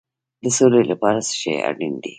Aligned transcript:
د 0.43 0.45
سولې 0.57 0.81
لپاره 0.91 1.19
څه 1.27 1.33
شی 1.39 1.53
اړین 1.69 1.93
دی؟ 2.03 2.09